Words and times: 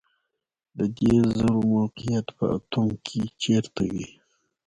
د 0.77 0.79
دې 0.97 1.13
ذرو 1.33 1.59
موقعیت 1.73 2.27
په 2.37 2.45
اتوم 2.57 2.89
کې 3.05 3.21
چیرته 3.41 3.83
وي 3.93 4.09